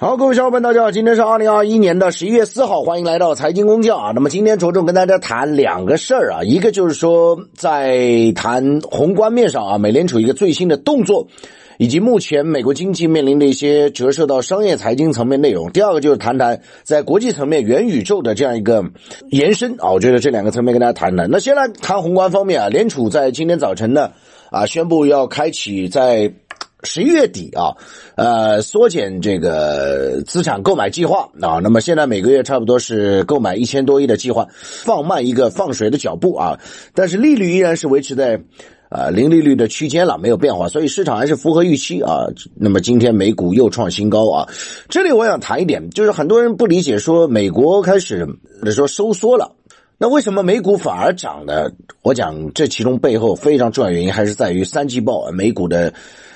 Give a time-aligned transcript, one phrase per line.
[0.00, 4.12] 好，各位小伙伴，大家好，今天是二零二一年的十一月四号，欢迎来到财经工匠啊。
[4.14, 11.28] 那么今天着重跟大家谈两个事儿啊，一个就是说在谈宏观面上啊，美联储一个最新的动作，
[11.76, 15.70] 以及目前美国经济面临的一些折射到商业财经层面内容。
[15.70, 18.82] 第二个就是谈谈在国际层面元宇宙的这样一个
[19.28, 21.28] 延伸啊，我觉得这两个层面跟大家谈谈。
[21.30, 24.12] 那先来谈宏观方面啊，联储在今天早晨呢
[24.50, 26.32] 啊宣布要开启在。
[26.82, 27.76] 十一月底啊，
[28.16, 36.58] 呃，缩减这个资产购买计划啊，那么现在每个月差不多是购买一千多亿的计划，放慢一个放水的脚步啊，
[36.94, 38.40] 但是利率依然是维持在
[38.88, 42.26] 啊零利率的区间了，没有变化，所以市场还是符合预期啊。
[42.54, 44.48] 那么今天美股又创新高啊，
[44.88, 48.26] 这里我想谈一点，就是很多人不理解说美国开始
[48.74, 49.52] 说收缩了，
[50.02, 51.70] 那为什么美股反而涨呢？
[52.00, 55.92] 我讲这其中背后非常重要原因还是在于三季报美股的。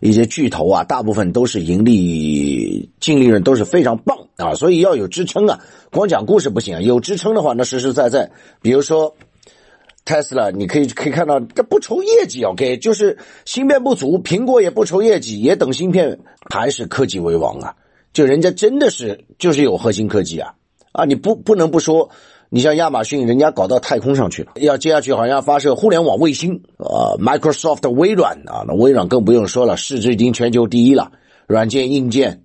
[0.00, 5.58] 一些巨头啊，大部分都是盈利、净利润都是非常棒啊，所以要有支撑啊，
[5.90, 8.30] 光讲故事不行啊，有支撑的话，那实实在在，
[8.62, 9.16] 比如说
[10.06, 17.74] Tesla，，你可以可以看到，这不愁业绩，OK，就是芯片不足，苹果也不愁业绩，也等芯片，还是科技为王啊，
[18.12, 20.54] 就人家真的是就是有核心科技啊，
[20.92, 22.08] 啊，你不不能不说。
[22.50, 27.12] 你像亚马逊，人家搞到太空上去了，要接下去好像要发射互联网卫星啊。
[27.18, 31.12] Microsoft 微软啊，那微软更不用说了，市值已经全球第一了。
[31.46, 32.44] 软件、硬件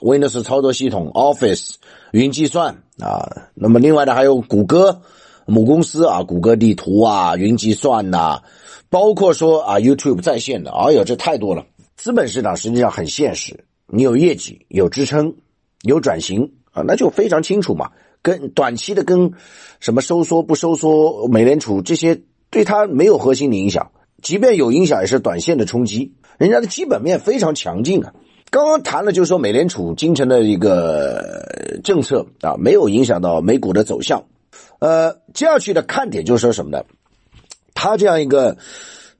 [0.00, 1.74] ，Windows 操作系统、Office、
[2.10, 3.28] 云计算啊。
[3.54, 5.02] 那么另外呢还有谷歌
[5.46, 8.40] 母公司啊，谷歌地图啊，云计算呐，
[8.90, 11.64] 包括说啊 YouTube 在线的，哎呦，这太多了。
[11.96, 15.32] 资本市场实际上很现实，你有业绩、有支撑、
[15.82, 17.88] 有转型啊，那就非常清楚嘛。
[18.24, 19.32] 跟短期的跟
[19.80, 26.14] 什么收缩不收缩，美联储这些对它没有核心的影响，即便有影响也是短线的冲击。
[26.38, 28.14] 人家的基本面非常强劲啊。
[28.50, 34.24] 刚刚谈了就是说美联储今晨的一个政策啊，没有影响到美股的走向。
[34.78, 36.84] 呃，接下去的看点就是说什么呢？
[37.74, 38.56] 它这样一个。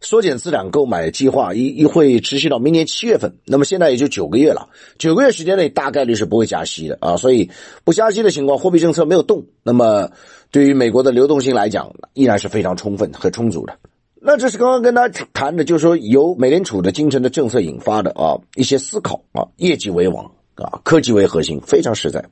[0.04, 7.50] 缩减资产购买计划一一会持续到明年七月份，那么现在也就九个月了，九个月时间内大概率是不会加息的啊，所以
[7.84, 10.10] 不加息的情况，货币政策没有动，那么
[10.50, 13.74] 对于美国的流动性来讲，依然是非常充分和充足的。
[14.20, 20.24] 那这是刚刚跟大家谈的，就是说由美联储的今晨的政策引发的啊一些思考啊，业绩为王
[20.56, 22.22] 啊，科技为核心，非常实在。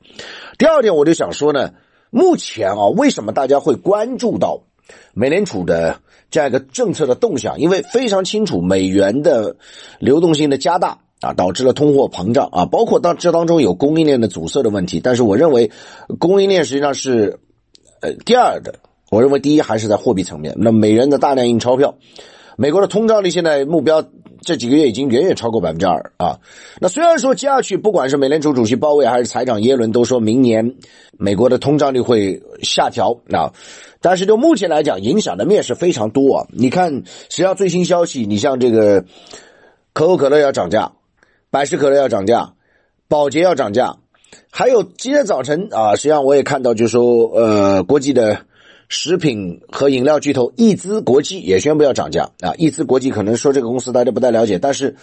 [0.59, 1.71] 第二点，我就想说呢，
[2.11, 4.61] 目前啊，为什么大家会关注到？
[5.13, 5.99] 美联储的
[6.31, 9.55] 这样一个政策的动向，因为非常清楚美元的
[9.99, 14.99] 流动性的加大啊，导致了通货膨胀啊，包括当这当中有供应链的阻塞的问题。
[14.99, 15.71] 但是我认为
[16.19, 17.39] 供应链实际上是
[18.01, 18.75] 呃第二的，
[19.09, 20.55] 我认为第一还是在货币层面。
[20.57, 21.95] 那美元的大量印钞票，
[22.57, 24.03] 美国的通胀率现在目标
[24.43, 26.39] 这几个月已经远远超过百分之二啊。
[26.79, 30.75] 那虽然说接下去不管是美联储主席鲍威尔还是财长耶伦都说明年
[31.17, 33.53] 美国的通胀率会下调啊。
[34.01, 36.47] 但是就目前来讲，影响的面是非常多啊！
[36.51, 39.05] 你看，实际上最新消息，你像这个
[39.93, 40.91] 可口可乐要涨价，
[41.49, 42.51] 百事可乐要涨价，
[43.07, 43.95] 宝洁要涨价，
[44.51, 48.39] 还有今天早晨啊，实际上我也看到，就说，呃，国际的
[48.89, 52.53] 食品和饮料巨头易资国际也宣布要涨价啊！
[52.57, 54.95] 易资国际可能说这个公司大家不太了解，但是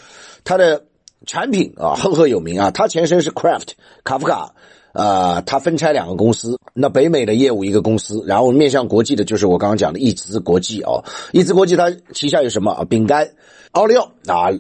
[0.44, 0.84] 它的
[1.26, 3.70] 产品啊赫赫有名啊，它前身是 Craft
[4.04, 4.54] 卡夫卡。
[4.92, 12.84] 啊，它分拆两个公司，那北美的业务一个公司，然后面向国际的就是我刚刚讲的易资国际哦，易资国际它旗下有什么啊？
[12.84, 13.30] 饼干，
[13.70, 14.50] 奥利奥啊，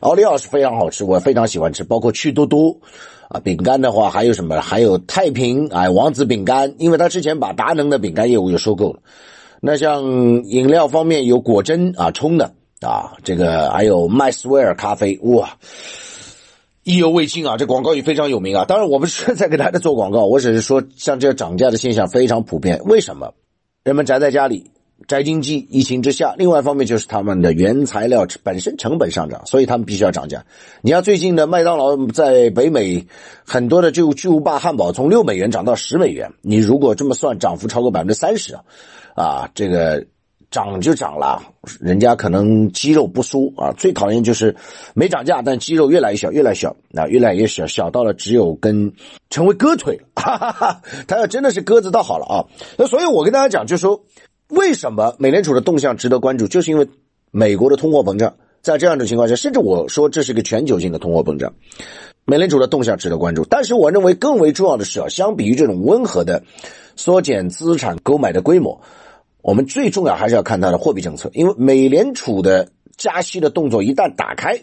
[0.00, 2.74] 奥利奥是非常好吃，我非常喜欢吃，包括趣多多
[3.34, 4.60] 啊，饼干的话还有什么？
[4.60, 9.00] 还有太平哎，王子饼干，因为他之前把达能的饼干业务又收购了。
[9.60, 10.04] 那像
[10.44, 15.50] 饮料方面有果珍啊冲的啊，这个还有麦斯威尔咖啡哇。
[16.84, 17.56] 意犹未尽啊！
[17.56, 18.66] 这广告语非常有名啊。
[18.66, 22.78] 当然，我不是在给大家做广告，我只是说，像这涨价的现象非常普遍。
[22.84, 23.32] 为什么？
[23.82, 24.70] 人们宅在家里，
[25.06, 26.34] 宅经济，疫情之下。
[26.38, 30.44] 另外一方面就是他们的原材料本身成本上涨，所以他们必须要涨价。
[30.82, 33.06] 你像最近的麦当劳在北美
[33.46, 38.62] 很多的就巨无霸汉堡从六美元涨到十美元，你如果这么算，涨幅超过百分之三十啊！
[39.14, 40.04] 啊，这个。
[40.50, 41.42] 涨就涨了，
[41.80, 43.72] 人家可能肌肉不输啊。
[43.76, 44.54] 最讨厌就是
[44.94, 48.92] 没涨价，但肌肉越来越小，越来越小，啊，越来越小，小到了只有跟
[49.30, 50.80] 成为鸽腿了。
[51.08, 52.46] 他要真的是鸽子，倒好了啊。
[52.78, 54.04] 那所以我跟大家讲，就说，
[54.54, 56.88] 为什么美联储的动向值得关注，就是因为
[57.30, 61.52] 美国的通货膨胀在这样的情况下，甚至我说这是个全球性的通货膨胀，
[62.24, 63.44] 美联储的动向值得关注。
[63.44, 66.42] 但是我认为更为重要的是啊，相比于这种温和的
[66.96, 68.80] 缩减资产购买的规模。
[69.42, 74.58] 我们最重要还是要看它的货币政策，因为美联储的加息的动作一旦打开，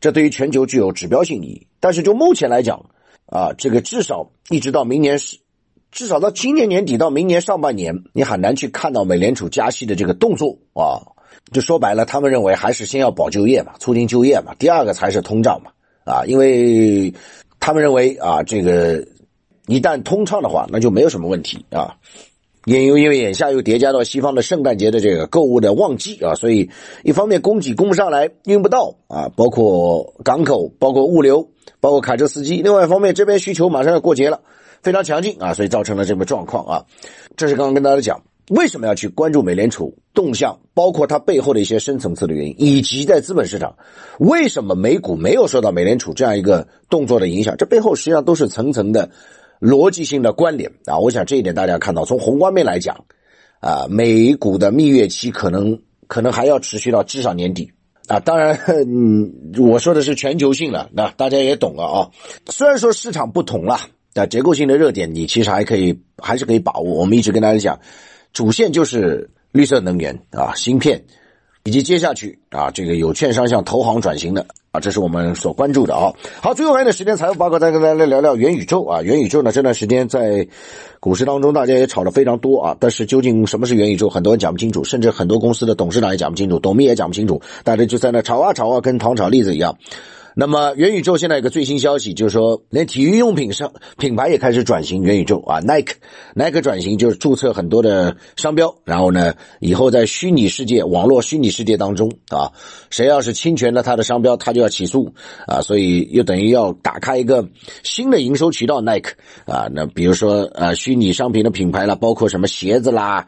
[0.00, 1.66] 这对于全球具有指标性意义。
[1.78, 2.86] 但是就目前来讲，
[3.26, 5.36] 啊，这个至少一直到明年是，
[5.94, 11.00] 至少到今年年底到明年上半年，你很难去看到美联储加息的这个动作啊。
[11.52, 15.70] 就说白了，他们认为还是先要保就业嘛，促进就业嘛，第二个才是通胀嘛
[16.04, 17.14] 啊，因为
[17.60, 19.06] 他们认为啊，这个
[19.68, 21.94] 一旦通畅的话，那就没有什么问题啊。
[22.64, 26.70] 因为因为眼下又叠加到西方的圣诞节的这个购物的旺季啊，所以
[27.04, 34.40] 一方面供给供不上来，运不到啊，包括港口，包括物流，包括卡车司机；另外一方面，这边需求马上要过节了，
[34.84, 36.84] 非常强劲啊，所以造成了这个状况啊。
[37.36, 43.74] 这是刚刚跟大家讲，为什么要去关注美联储动向，包括它背后的一些深层次的原因，以及在资本市场
[44.20, 49.10] 为什么美股没有受到美联储这样一个动作的影响，这背后实际上都是层层的。
[49.60, 53.06] 逻辑性的关联啊，我想这一点大家看到，从宏观面来讲，
[53.60, 57.70] 啊，美股的蜜月期可能可能还要持续到至少年底
[58.06, 58.20] 啊。
[58.20, 62.10] 当然，嗯，我说的是全球性了，那大家也懂了啊。
[62.50, 63.78] 虽然说市场不同了，
[64.14, 66.94] 但结构性的热点你其实还可以还是可以把握。
[66.94, 67.78] 我们一直跟大家讲，
[68.32, 71.04] 主线就是绿色能源啊，芯片。
[71.66, 76.12] 以及接下去啊，这个有券商向投行转型的啊，这是我们所关注的啊。
[76.42, 79.00] 好，最后还有点时间，财务报告再跟大家来聊聊元宇宙啊。
[79.00, 80.46] 元宇宙呢，这段时间在
[81.00, 82.76] 股市当中大家也炒的非常多啊。
[82.78, 89.78] 但是究竟什么是元宇宙，很多人讲不清楚，甚至很多公司的董事长也讲不清楚，董秘也讲不清楚，大家就在那炒啊炒啊，跟糖炒栗子一样。
[90.34, 102.50] 那么元宇宙现在有个最新消息，就是说连体育用品商品牌也开始转型元宇宙啊，Nike，Nike 转型就是注册很多的商标，然后呢，以后在虚拟世界、网络虚拟世界当中啊，
[102.90, 105.14] 谁要是侵权了他的商标，他就要起诉
[105.46, 107.48] 啊，所以又等于要打开一个
[107.82, 109.12] 新的营收渠道，Nike
[109.46, 113.26] 啊，那比如说呃虚拟商品的品牌了，包括什么鞋子啦。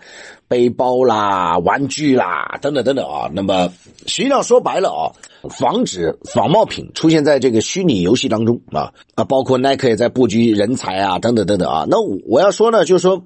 [0.48, 3.28] 背包啦、玩具啦，等等等等啊。
[3.34, 3.68] 那么
[4.06, 5.10] 实际上说白了啊，
[5.50, 11.86] 防止仿冒品出现在这个虚拟游戏当中啊啊，包括耐克也在布局人才啊，等等等等啊。
[11.86, 13.22] 那我我要说呢，就是说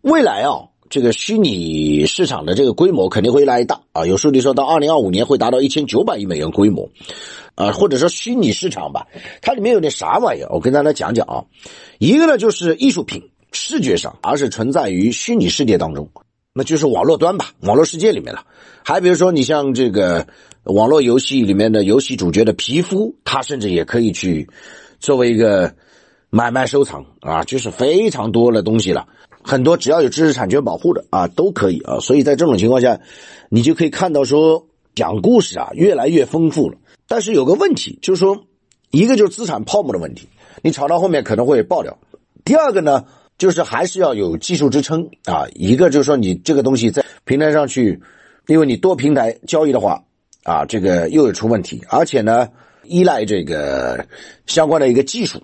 [0.00, 4.06] 未来啊，这个虚拟市场的这个规模肯定会越来越大啊。
[4.06, 6.88] 有数据说到二零二五年会达到一千九百亿美元规模
[7.56, 9.08] 啊，或者说虚拟市场吧，
[9.42, 10.48] 它里面有点啥玩意儿？
[10.54, 11.44] 我跟大家讲讲啊。
[11.98, 16.08] 一个呢就是艺术品，视觉上，而是存在于虚拟世界当中。
[16.52, 18.44] 那就是网络端吧，网络世界里面了。
[18.84, 20.26] 还比如说，你像这个
[20.64, 24.48] 网络游戏里面的游戏主角的皮肤，它甚至也可以去
[24.98, 25.72] 作为一个
[26.28, 29.06] 买卖收藏啊，就是非常多的东西了。
[29.42, 32.00] 很多只要有知识产权保护的啊，都可以啊。
[32.00, 33.00] 所以在这种情况下，
[33.48, 34.66] 你就可以看到说
[34.96, 36.78] 讲故事啊越来越丰富了。
[37.06, 38.44] 但是有个问题，就是说
[38.90, 40.28] 一个就是资产泡沫的问题，
[40.62, 41.96] 你炒到后面可能会爆掉。
[42.44, 43.04] 第二个呢？
[43.40, 47.98] 就是还是要有技术支撑啊，一个就是说你这个东西在平台上去，
[48.48, 50.04] 因为你多平台交易的话
[50.44, 52.50] 啊，这个又有出问题，而且呢
[52.84, 54.06] 依赖这个
[54.44, 55.42] 相关的一个技术，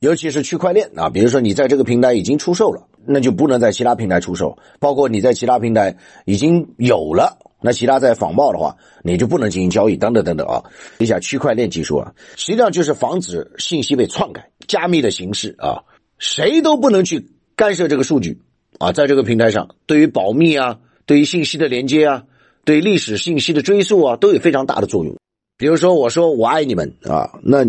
[0.00, 5.96] 尤其是区块链啊，比如说你在这个平台已经出售了，那就不能在其他平台出售，包括你在其他平台
[6.26, 10.62] 已经有了，那其他在仿冒的话，你就不能进行交易，等等等等啊，
[10.98, 15.84] 一下区块链技术啊，实际上就是防止信息被篡改、加密的形式啊。
[16.20, 18.38] 谁都不能去干涉这个数据
[18.78, 22.22] 啊，在这个平台上，对于保密啊，对于信息的连接啊，
[22.64, 25.16] 对历史信息的追溯啊，都有非常大的作用。
[25.56, 27.64] 比如说，我说我爱你们啊，那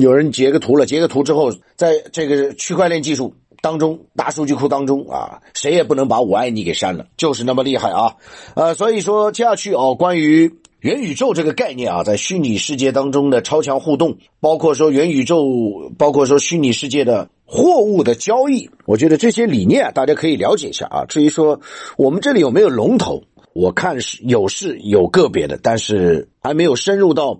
[0.00, 8.14] 有人截个图了，截个图之后，在这个区块链技术当中，大数据库当中啊，谁也不能把我爱你给删了，就是那么厉害啊。
[8.54, 10.54] 呃，所以说接下去哦，关于。
[10.80, 21.04] 元宇宙这个概念啊，在虚拟世界当中的超强互动，包括说元宇宙，包括说虚拟世界的货物的交易，我觉得这些理念啊，大家可以了解一下啊。
[21.06, 21.60] 至于说
[21.96, 23.22] 我们这里有没有龙头，
[23.54, 27.38] 我看是有是有个别的，但是还没有深入到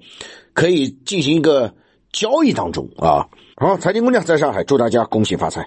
[0.55, 1.75] 可以进行一个
[2.13, 3.27] 交易当中啊。
[3.57, 5.65] 好，财经姑娘在上海，祝大家恭喜发财。